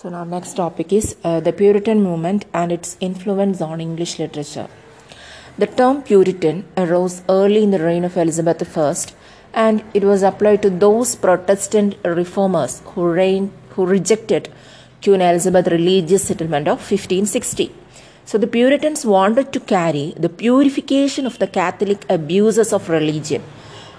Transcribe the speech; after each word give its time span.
So 0.00 0.08
now 0.08 0.24
next 0.24 0.54
topic 0.54 0.94
is 0.94 1.14
uh, 1.24 1.40
the 1.40 1.52
Puritan 1.52 2.02
movement 2.02 2.46
and 2.54 2.72
its 2.72 2.96
influence 3.00 3.60
on 3.60 3.82
English 3.82 4.18
literature. 4.18 4.66
The 5.58 5.66
term 5.66 6.02
Puritan 6.02 6.64
arose 6.74 7.20
early 7.28 7.62
in 7.64 7.70
the 7.70 7.80
reign 7.80 8.06
of 8.06 8.16
Elizabeth 8.16 8.78
I 8.78 8.94
and 9.52 9.84
it 9.92 10.04
was 10.04 10.22
applied 10.22 10.62
to 10.62 10.70
those 10.70 11.16
Protestant 11.16 11.96
reformers 12.02 12.80
who, 12.86 13.10
reigned, 13.10 13.52
who 13.72 13.84
rejected 13.84 14.48
Queen 15.02 15.20
Elizabeth's 15.20 15.70
religious 15.70 16.24
settlement 16.28 16.66
of 16.66 16.78
1560. 16.78 17.70
So 18.24 18.38
the 18.38 18.46
Puritans 18.46 19.04
wanted 19.04 19.52
to 19.52 19.60
carry 19.60 20.14
the 20.16 20.30
purification 20.30 21.26
of 21.26 21.38
the 21.38 21.46
Catholic 21.46 22.06
abuses 22.08 22.72
of 22.72 22.88
religion. 22.88 23.42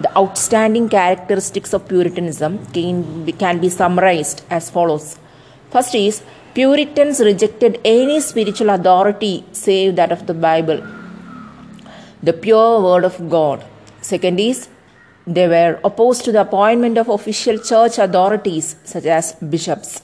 The 0.00 0.16
outstanding 0.16 0.90
characteristics 0.90 1.72
of 1.72 1.88
Puritanism 1.88 2.66
can 2.66 3.24
be, 3.24 3.32
can 3.32 3.58
be 3.58 3.68
summarized 3.68 4.44
as 4.48 4.70
follows. 4.70 5.18
First 5.72 5.94
is 5.94 6.22
Puritans 6.54 7.20
rejected 7.20 7.78
any 7.84 8.20
spiritual 8.20 8.70
authority 8.70 9.44
save 9.52 9.96
that 9.96 10.10
of 10.10 10.26
the 10.26 10.32
Bible, 10.32 10.80
the 12.22 12.32
pure 12.32 12.80
word 12.80 13.04
of 13.04 13.16
God. 13.28 13.62
Second 14.00 14.40
is 14.40 14.68
they 15.26 15.46
were 15.46 15.78
opposed 15.84 16.24
to 16.24 16.32
the 16.32 16.40
appointment 16.40 16.96
of 16.96 17.10
official 17.10 17.58
church 17.58 17.98
authorities 17.98 18.76
such 18.84 19.04
as 19.04 19.34
bishops. 19.34 20.02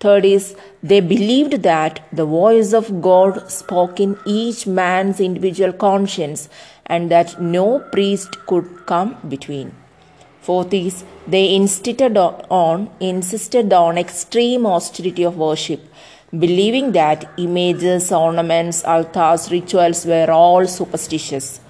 Third 0.00 0.24
is 0.24 0.56
they 0.82 1.00
believed 1.00 1.62
that 1.62 2.00
the 2.12 2.24
voice 2.24 2.72
of 2.72 3.00
God 3.00 3.48
spoke 3.50 4.00
in 4.00 4.16
each 4.26 4.66
man's 4.66 5.20
individual 5.20 5.72
conscience 5.72 6.48
and 6.86 7.08
that 7.12 7.40
no 7.40 7.78
priest 7.92 8.46
could 8.46 8.84
come 8.86 9.16
between. 9.28 9.72
Fourth 10.48 10.72
is 10.72 11.04
they 11.26 11.54
insisted 11.54 12.16
on 12.16 12.88
insisted 13.00 13.70
on 13.78 13.98
extreme 14.02 14.64
austerity 14.64 15.24
of 15.30 15.36
worship, 15.36 15.80
believing 16.44 16.92
that 16.92 17.26
images, 17.36 18.10
ornaments, 18.10 18.82
altars, 18.82 19.50
rituals 19.50 20.06
were 20.06 20.30
all 20.30 20.66
superstitious. 20.66 21.60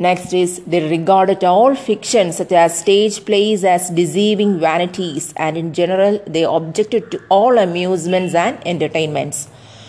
Next 0.00 0.32
is 0.32 0.56
they 0.66 0.80
regarded 0.90 1.44
all 1.44 1.76
fiction 1.76 2.32
such 2.32 2.50
as 2.50 2.80
stage 2.80 3.24
plays 3.24 3.62
as 3.62 3.90
deceiving 3.90 4.58
vanities 4.58 5.32
and 5.36 5.56
in 5.56 5.72
general 5.72 6.18
they 6.26 6.42
objected 6.42 7.12
to 7.12 7.20
all 7.28 7.56
amusements 7.56 8.34
and 8.34 8.58
entertainments. 8.66 9.46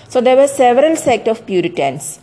So 0.08 0.22
there 0.22 0.36
were 0.36 0.54
several 0.60 0.96
sects 0.98 1.30
of 1.30 1.48
Puritans. 1.48 2.20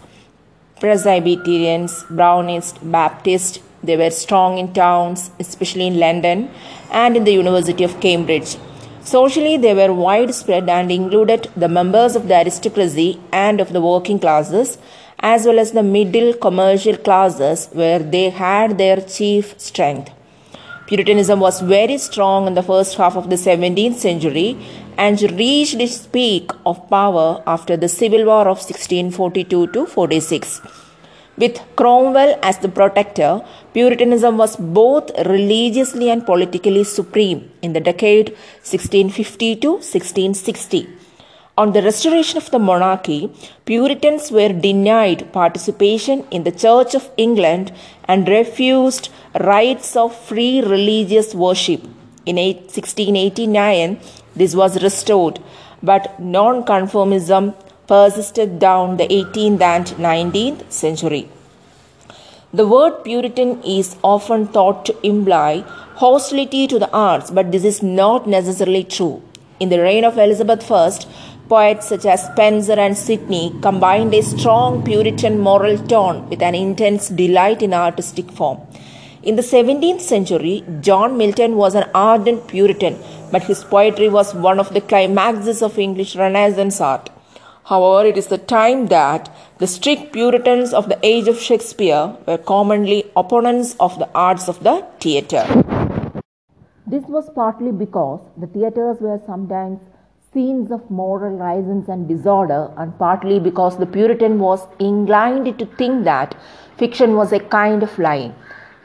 Presbyterians, 0.78 2.04
Brownists, 2.04 2.78
Baptists, 2.92 3.58
they 3.82 3.96
were 3.96 4.10
strong 4.10 4.58
in 4.58 4.72
towns, 4.72 5.30
especially 5.38 5.86
in 5.86 5.98
London 5.98 6.50
and 6.90 7.16
in 7.16 7.24
the 7.24 7.32
University 7.32 7.84
of 7.84 8.00
Cambridge. 8.00 8.56
Socially, 9.02 9.56
they 9.56 9.74
were 9.74 9.92
widespread 9.92 10.68
and 10.68 10.92
included 10.92 11.48
the 11.56 11.68
members 11.68 12.14
of 12.14 12.28
the 12.28 12.34
aristocracy 12.34 13.18
and 13.32 13.60
of 13.60 13.72
the 13.72 13.80
working 13.80 14.18
classes, 14.18 14.78
as 15.20 15.46
well 15.46 15.58
as 15.58 15.72
the 15.72 15.82
middle 15.82 16.34
commercial 16.34 16.96
classes, 16.96 17.68
where 17.72 17.98
they 17.98 18.30
had 18.30 18.76
their 18.76 19.00
chief 19.00 19.58
strength. 19.58 20.10
Puritanism 20.86 21.40
was 21.40 21.60
very 21.60 21.96
strong 21.98 22.46
in 22.46 22.54
the 22.54 22.62
first 22.62 22.96
half 22.96 23.16
of 23.16 23.30
the 23.30 23.36
17th 23.36 23.94
century 23.94 24.58
and 24.98 25.22
reached 25.32 25.76
its 25.76 26.06
peak 26.06 26.50
of 26.66 26.88
power 26.90 27.42
after 27.46 27.76
the 27.76 27.88
Civil 27.88 28.24
War 28.24 28.42
of 28.48 28.58
1642 28.58 29.68
to 29.68 29.86
46. 29.86 30.60
With 31.40 31.58
Cromwell 31.74 32.38
as 32.42 32.58
the 32.58 32.68
protector, 32.68 33.42
Puritanism 33.72 34.36
was 34.36 34.56
both 34.56 35.10
religiously 35.26 36.10
and 36.10 36.26
politically 36.26 36.84
supreme 36.84 37.50
in 37.62 37.72
the 37.72 37.80
decade 37.80 38.30
1650 38.72 39.56
to 39.62 39.70
1660. 39.70 40.88
On 41.56 41.72
the 41.72 41.82
restoration 41.82 42.36
of 42.36 42.50
the 42.50 42.58
monarchy, 42.58 43.30
Puritans 43.64 44.30
were 44.30 44.52
denied 44.52 45.32
participation 45.32 46.26
in 46.30 46.44
the 46.44 46.52
Church 46.64 46.94
of 46.94 47.08
England 47.16 47.72
and 48.04 48.28
refused 48.28 49.08
rights 49.40 49.96
of 49.96 50.14
free 50.28 50.60
religious 50.60 51.34
worship. 51.34 51.82
In 52.26 52.36
1689, 52.36 53.98
this 54.36 54.54
was 54.54 54.82
restored, 54.82 55.40
but 55.82 56.20
nonconformism 56.20 57.54
persisted 57.90 58.58
down 58.64 58.96
the 58.96 59.08
18th 59.18 59.62
and 59.74 59.86
19th 60.08 60.60
century. 60.70 61.24
The 62.58 62.66
word 62.72 62.94
Puritan 63.04 63.50
is 63.62 63.96
often 64.02 64.46
thought 64.54 64.84
to 64.86 64.94
imply 65.06 65.64
hostility 66.02 66.66
to 66.68 66.78
the 66.78 66.90
arts, 66.92 67.30
but 67.30 67.50
this 67.52 67.64
is 67.64 67.82
not 67.82 68.28
necessarily 68.36 68.84
true. 68.84 69.22
In 69.58 69.68
the 69.68 69.80
reign 69.80 70.04
of 70.04 70.18
Elizabeth 70.18 70.70
I, 70.70 70.90
poets 71.48 71.88
such 71.88 72.06
as 72.06 72.26
Spenser 72.28 72.78
and 72.86 72.96
Sidney 72.96 73.44
combined 73.60 74.14
a 74.14 74.22
strong 74.22 74.82
Puritan 74.84 75.38
moral 75.38 75.76
tone 75.92 76.28
with 76.30 76.42
an 76.42 76.54
intense 76.54 77.08
delight 77.08 77.60
in 77.60 77.74
artistic 77.74 78.30
form. 78.30 78.58
In 79.22 79.36
the 79.36 79.42
17th 79.42 80.00
century, 80.00 80.64
John 80.80 81.16
Milton 81.18 81.56
was 81.56 81.74
an 81.74 81.90
ardent 81.94 82.46
Puritan, 82.48 82.98
but 83.32 83.42
his 83.42 83.64
poetry 83.64 84.08
was 84.08 84.34
one 84.34 84.60
of 84.60 84.72
the 84.74 84.80
climaxes 84.80 85.60
of 85.60 85.78
English 85.78 86.14
Renaissance 86.16 86.80
art. 86.80 87.10
However, 87.70 88.04
it 88.08 88.16
is 88.16 88.26
the 88.26 88.36
time 88.36 88.86
that 88.88 89.28
the 89.58 89.66
strict 89.68 90.12
Puritans 90.12 90.72
of 90.74 90.88
the 90.88 90.98
age 91.04 91.28
of 91.28 91.38
Shakespeare 91.40 92.16
were 92.26 92.36
commonly 92.36 93.04
opponents 93.16 93.76
of 93.78 93.96
the 94.00 94.08
arts 94.12 94.48
of 94.48 94.58
the 94.64 94.84
theatre. 94.98 95.44
This 96.84 97.04
was 97.04 97.30
partly 97.32 97.70
because 97.70 98.18
the 98.36 98.48
theatres 98.48 98.96
were 99.00 99.20
sometimes 99.24 99.78
scenes 100.32 100.72
of 100.72 100.90
moral 100.90 101.36
license 101.36 101.88
and 101.88 102.08
disorder, 102.08 102.72
and 102.76 102.98
partly 102.98 103.38
because 103.38 103.78
the 103.78 103.86
Puritan 103.86 104.40
was 104.40 104.66
inclined 104.80 105.56
to 105.60 105.66
think 105.78 106.02
that 106.02 106.36
fiction 106.76 107.14
was 107.14 107.32
a 107.32 107.38
kind 107.38 107.84
of 107.84 107.96
lying. 108.00 108.34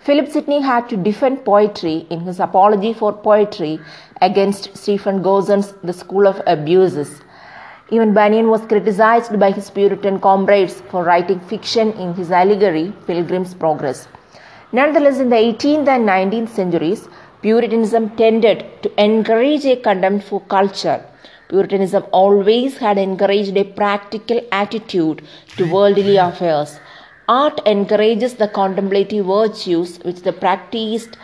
Philip 0.01 0.27
Sidney 0.27 0.61
had 0.61 0.87
to 0.89 0.97
defend 0.97 1.43
poetry 1.43 2.05
in 2.11 2.19
his 2.19 2.39
Apology 2.39 2.93
for 2.93 3.11
Poetry 3.11 3.79
against 4.21 4.77
Stephen 4.77 5.23
Gosson's 5.23 5.73
The 5.83 5.93
School 5.93 6.27
of 6.27 6.39
Abuses. 6.45 7.21
Even 7.91 8.15
Bunyan 8.15 8.49
was 8.49 8.65
criticized 8.65 9.39
by 9.39 9.51
his 9.51 9.69
Puritan 9.69 10.19
comrades 10.19 10.81
for 10.89 11.03
writing 11.03 11.39
fiction 11.41 11.91
in 11.93 12.15
his 12.15 12.31
allegory 12.31 12.91
Pilgrim's 13.05 13.53
Progress. 13.53 14.07
Nonetheless, 14.71 15.19
in 15.19 15.29
the 15.29 15.35
18th 15.35 15.87
and 15.87 16.09
19th 16.09 16.49
centuries, 16.49 17.07
Puritanism 17.43 18.09
tended 18.15 18.65
to 18.81 18.91
encourage 18.99 19.65
a 19.65 19.75
contempt 19.75 20.25
for 20.25 20.41
culture. 20.41 21.05
Puritanism 21.47 22.03
always 22.11 22.79
had 22.79 22.97
encouraged 22.97 23.55
a 23.55 23.63
practical 23.63 24.41
attitude 24.51 25.21
to 25.57 25.71
worldly 25.71 26.17
affairs. 26.17 26.79
Art 27.27 27.61
encourages 27.67 28.33
the 28.33 28.47
contemplative 28.47 29.27
virtues 29.27 29.99
which 29.99 30.21
the 30.23 30.33
practiced 30.33 31.17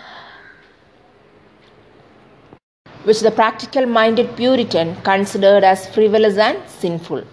which 3.04 3.22
the 3.22 3.32
practical 3.32 3.86
minded 3.86 4.36
Puritan 4.36 4.96
considered 5.04 5.64
as 5.64 5.88
frivolous 5.90 6.38
and 6.38 6.58
sinful. 6.70 7.24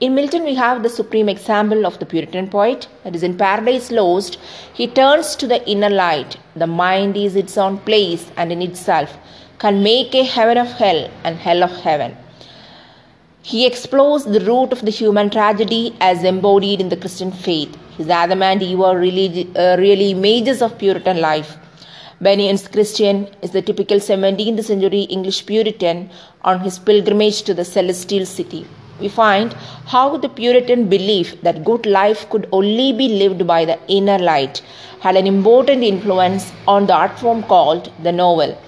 In 0.00 0.14
Milton, 0.14 0.44
we 0.44 0.54
have 0.54 0.82
the 0.82 0.88
supreme 0.88 1.28
example 1.28 1.84
of 1.84 1.98
the 1.98 2.06
Puritan 2.06 2.48
poet, 2.48 2.88
that 3.04 3.14
is, 3.14 3.22
in 3.22 3.36
Paradise 3.36 3.90
Lost, 3.90 4.38
he 4.72 4.86
turns 4.86 5.36
to 5.36 5.46
the 5.46 5.62
inner 5.68 5.90
light. 5.90 6.38
The 6.56 6.66
mind 6.66 7.18
is 7.18 7.36
its 7.36 7.58
own 7.58 7.76
place 7.78 8.30
and 8.38 8.50
in 8.50 8.62
itself 8.62 9.14
can 9.58 9.82
make 9.82 10.14
a 10.14 10.24
heaven 10.24 10.56
of 10.56 10.68
hell 10.68 11.10
and 11.22 11.36
hell 11.36 11.62
of 11.62 11.70
heaven. 11.82 12.16
He 13.42 13.66
explores 13.66 14.24
the 14.24 14.40
root 14.40 14.72
of 14.72 14.80
the 14.86 14.90
human 14.90 15.28
tragedy 15.28 15.94
as 16.00 16.24
embodied 16.24 16.80
in 16.80 16.88
the 16.88 16.96
Christian 16.96 17.30
faith. 17.30 17.76
His 17.98 18.08
Adam 18.08 18.42
and 18.42 18.62
Eve 18.62 18.80
are 18.80 18.98
really, 18.98 19.50
uh, 19.54 19.76
really 19.78 20.12
images 20.12 20.62
of 20.62 20.78
Puritan 20.78 21.20
life. 21.20 21.58
Bunyan's 22.22 22.68
Christian 22.68 23.28
is 23.40 23.52
the 23.52 23.62
typical 23.62 23.96
17th 23.98 24.62
century 24.64 25.04
English 25.04 25.46
Puritan 25.46 26.10
on 26.42 26.60
his 26.60 26.78
pilgrimage 26.78 27.40
to 27.44 27.54
the 27.54 27.64
celestial 27.64 28.26
city. 28.26 28.66
We 29.00 29.08
find 29.08 29.54
how 29.86 30.18
the 30.18 30.28
Puritan 30.28 30.90
belief 30.90 31.40
that 31.40 31.64
good 31.64 31.86
life 31.86 32.28
could 32.28 32.46
only 32.52 32.92
be 32.92 33.08
lived 33.08 33.46
by 33.46 33.64
the 33.64 33.78
inner 33.88 34.18
light 34.18 34.60
had 35.00 35.16
an 35.16 35.26
important 35.26 35.82
influence 35.82 36.52
on 36.68 36.86
the 36.86 36.92
art 36.92 37.18
form 37.18 37.42
called 37.42 37.90
the 38.02 38.12
novel. 38.12 38.60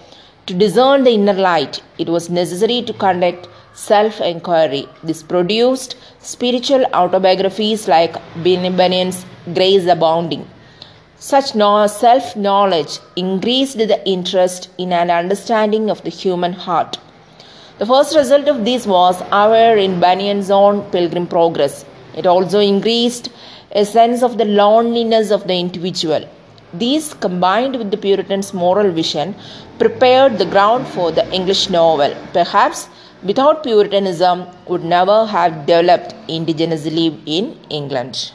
To 0.46 0.54
discern 0.54 1.04
the 1.04 1.10
inner 1.10 1.34
light, 1.34 1.82
it 1.98 2.08
was 2.08 2.30
necessary 2.30 2.80
to 2.80 2.94
conduct 2.94 3.48
self 3.74 4.22
inquiry. 4.22 4.86
This 5.02 5.22
produced 5.22 5.96
spiritual 6.20 6.86
autobiographies 6.94 7.86
like 7.86 8.16
Bunyan's 8.42 9.26
Grace 9.52 9.86
Abounding. 9.86 10.48
Such 11.24 11.50
self 11.52 12.34
knowledge 12.34 12.98
increased 13.14 13.78
the 13.78 14.04
interest 14.04 14.68
in 14.76 14.92
an 14.92 15.08
understanding 15.08 15.88
of 15.88 16.02
the 16.02 16.10
human 16.10 16.52
heart. 16.52 16.98
The 17.78 17.86
first 17.86 18.16
result 18.16 18.48
of 18.48 18.64
this 18.64 18.88
was 18.88 19.22
our 19.30 19.76
in 19.76 20.00
Bunyan's 20.00 20.50
own 20.50 20.82
pilgrim 20.90 21.28
progress. 21.28 21.84
It 22.16 22.26
also 22.26 22.58
increased 22.58 23.30
a 23.70 23.84
sense 23.84 24.24
of 24.24 24.36
the 24.36 24.46
loneliness 24.46 25.30
of 25.30 25.46
the 25.46 25.54
individual. 25.54 26.28
These, 26.74 27.14
combined 27.14 27.76
with 27.76 27.92
the 27.92 27.98
Puritans' 27.98 28.52
moral 28.52 28.90
vision, 28.90 29.36
prepared 29.78 30.38
the 30.38 30.46
ground 30.56 30.88
for 30.88 31.12
the 31.12 31.32
English 31.32 31.70
novel. 31.70 32.16
Perhaps 32.32 32.88
without 33.22 33.62
Puritanism 33.62 34.48
would 34.66 34.82
never 34.82 35.24
have 35.26 35.66
developed 35.66 36.16
indigenously 36.26 37.20
in 37.26 37.56
England. 37.70 38.32